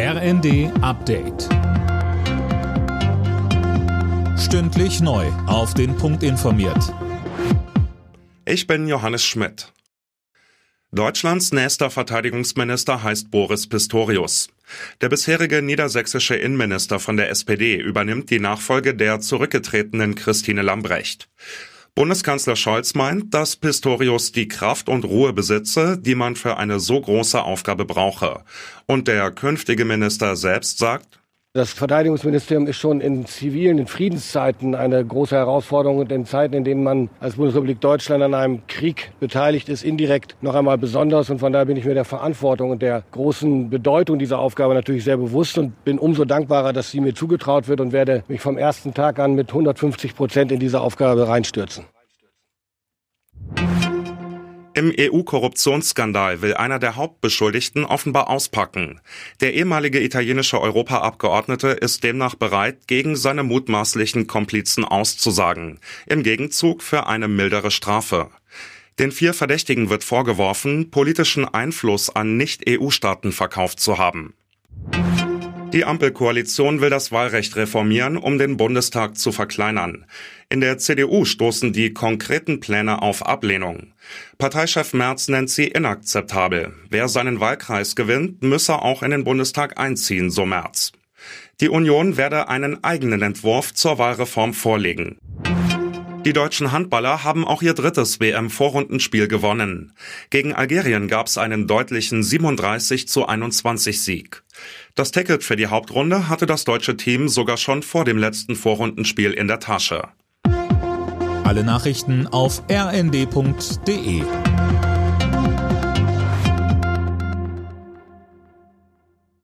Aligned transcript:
RND 0.00 0.70
Update. 0.80 1.48
Stündlich 4.38 5.00
neu. 5.00 5.26
Auf 5.48 5.74
den 5.74 5.96
Punkt 5.96 6.22
informiert. 6.22 6.94
Ich 8.44 8.68
bin 8.68 8.86
Johannes 8.86 9.24
Schmidt. 9.24 9.72
Deutschlands 10.92 11.50
nächster 11.50 11.90
Verteidigungsminister 11.90 13.02
heißt 13.02 13.32
Boris 13.32 13.68
Pistorius. 13.68 14.50
Der 15.00 15.08
bisherige 15.08 15.62
niedersächsische 15.62 16.36
Innenminister 16.36 17.00
von 17.00 17.16
der 17.16 17.30
SPD 17.30 17.74
übernimmt 17.74 18.30
die 18.30 18.38
Nachfolge 18.38 18.94
der 18.94 19.18
zurückgetretenen 19.18 20.14
Christine 20.14 20.62
Lambrecht. 20.62 21.28
Bundeskanzler 21.98 22.54
Scholz 22.54 22.94
meint, 22.94 23.34
dass 23.34 23.56
Pistorius 23.56 24.30
die 24.30 24.46
Kraft 24.46 24.88
und 24.88 25.04
Ruhe 25.04 25.32
besitze, 25.32 25.98
die 25.98 26.14
man 26.14 26.36
für 26.36 26.56
eine 26.56 26.78
so 26.78 27.00
große 27.00 27.42
Aufgabe 27.42 27.86
brauche. 27.86 28.44
Und 28.86 29.08
der 29.08 29.32
künftige 29.32 29.84
Minister 29.84 30.36
selbst 30.36 30.78
sagt, 30.78 31.18
das 31.58 31.72
Verteidigungsministerium 31.72 32.68
ist 32.68 32.76
schon 32.76 33.00
in 33.00 33.26
zivilen, 33.26 33.78
in 33.78 33.86
Friedenszeiten 33.88 34.76
eine 34.76 35.04
große 35.04 35.34
Herausforderung 35.34 35.98
und 35.98 36.12
in 36.12 36.24
Zeiten, 36.24 36.54
in 36.54 36.62
denen 36.62 36.84
man 36.84 37.10
als 37.18 37.34
Bundesrepublik 37.34 37.80
Deutschland 37.80 38.22
an 38.22 38.32
einem 38.32 38.66
Krieg 38.68 39.10
beteiligt 39.18 39.68
ist, 39.68 39.82
indirekt 39.82 40.36
noch 40.40 40.54
einmal 40.54 40.78
besonders. 40.78 41.30
Und 41.30 41.40
von 41.40 41.52
daher 41.52 41.66
bin 41.66 41.76
ich 41.76 41.84
mir 41.84 41.94
der 41.94 42.04
Verantwortung 42.04 42.70
und 42.70 42.80
der 42.80 43.02
großen 43.10 43.70
Bedeutung 43.70 44.20
dieser 44.20 44.38
Aufgabe 44.38 44.72
natürlich 44.72 45.02
sehr 45.02 45.16
bewusst 45.16 45.58
und 45.58 45.84
bin 45.84 45.98
umso 45.98 46.24
dankbarer, 46.24 46.72
dass 46.72 46.92
sie 46.92 47.00
mir 47.00 47.14
zugetraut 47.14 47.66
wird 47.66 47.80
und 47.80 47.92
werde 47.92 48.22
mich 48.28 48.40
vom 48.40 48.56
ersten 48.56 48.94
Tag 48.94 49.18
an 49.18 49.34
mit 49.34 49.48
150 49.48 50.14
Prozent 50.14 50.52
in 50.52 50.60
diese 50.60 50.80
Aufgabe 50.80 51.26
reinstürzen. 51.26 51.86
Im 54.78 54.94
EU-Korruptionsskandal 54.96 56.40
will 56.40 56.54
einer 56.54 56.78
der 56.78 56.94
Hauptbeschuldigten 56.94 57.84
offenbar 57.84 58.30
auspacken. 58.30 59.00
Der 59.40 59.54
ehemalige 59.54 60.00
italienische 60.00 60.60
Europaabgeordnete 60.60 61.70
ist 61.70 62.04
demnach 62.04 62.36
bereit, 62.36 62.86
gegen 62.86 63.16
seine 63.16 63.42
mutmaßlichen 63.42 64.28
Komplizen 64.28 64.84
auszusagen, 64.84 65.80
im 66.06 66.22
Gegenzug 66.22 66.84
für 66.84 67.08
eine 67.08 67.26
mildere 67.26 67.72
Strafe. 67.72 68.30
Den 69.00 69.10
vier 69.10 69.34
Verdächtigen 69.34 69.90
wird 69.90 70.04
vorgeworfen, 70.04 70.92
politischen 70.92 71.44
Einfluss 71.44 72.08
an 72.08 72.36
Nicht-EU-Staaten 72.36 73.32
verkauft 73.32 73.80
zu 73.80 73.98
haben. 73.98 74.34
Die 75.72 75.84
Ampelkoalition 75.84 76.80
will 76.80 76.88
das 76.88 77.12
Wahlrecht 77.12 77.54
reformieren, 77.56 78.16
um 78.16 78.38
den 78.38 78.56
Bundestag 78.56 79.18
zu 79.18 79.32
verkleinern. 79.32 80.06
In 80.48 80.62
der 80.62 80.78
CDU 80.78 81.26
stoßen 81.26 81.74
die 81.74 81.92
konkreten 81.92 82.58
Pläne 82.58 83.02
auf 83.02 83.26
Ablehnung. 83.26 83.92
Parteichef 84.38 84.94
Merz 84.94 85.28
nennt 85.28 85.50
sie 85.50 85.66
inakzeptabel. 85.66 86.72
Wer 86.88 87.08
seinen 87.08 87.40
Wahlkreis 87.40 87.96
gewinnt, 87.96 88.42
müsse 88.42 88.80
auch 88.80 89.02
in 89.02 89.10
den 89.10 89.24
Bundestag 89.24 89.78
einziehen, 89.78 90.30
so 90.30 90.46
Merz. 90.46 90.92
Die 91.60 91.68
Union 91.68 92.16
werde 92.16 92.48
einen 92.48 92.82
eigenen 92.82 93.20
Entwurf 93.20 93.74
zur 93.74 93.98
Wahlreform 93.98 94.54
vorlegen. 94.54 95.18
Die 96.24 96.32
deutschen 96.32 96.72
Handballer 96.72 97.24
haben 97.24 97.46
auch 97.46 97.62
ihr 97.62 97.74
drittes 97.74 98.20
WM-Vorrundenspiel 98.20 99.28
gewonnen. 99.28 99.92
Gegen 100.30 100.52
Algerien 100.52 101.08
gab 101.08 101.28
es 101.28 101.38
einen 101.38 101.66
deutlichen 101.66 102.22
37 102.22 103.08
zu 103.08 103.26
21 103.26 104.00
Sieg. 104.00 104.42
Das 104.94 105.12
Ticket 105.12 105.44
für 105.44 105.56
die 105.56 105.68
Hauptrunde 105.68 106.28
hatte 106.28 106.46
das 106.46 106.64
deutsche 106.64 106.96
Team 106.96 107.28
sogar 107.28 107.56
schon 107.56 107.82
vor 107.82 108.04
dem 108.04 108.18
letzten 108.18 108.56
Vorrundenspiel 108.56 109.32
in 109.32 109.46
der 109.46 109.60
Tasche. 109.60 110.08
Alle 111.44 111.64
Nachrichten 111.64 112.26
auf 112.26 112.62
rnd.de 112.70 114.22